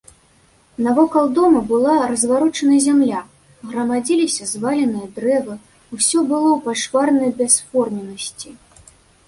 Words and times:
Навокал 0.85 1.25
дома 1.39 1.59
была 1.71 1.95
разварочана 2.11 2.79
зямля, 2.85 3.19
грамадзіліся 3.73 4.49
зваленыя 4.53 5.05
дрэвы, 5.21 5.55
усё 5.99 6.19
было 6.33 6.49
ў 6.57 6.59
пачварнай 6.67 7.29
бясформеннасці. 7.43 8.49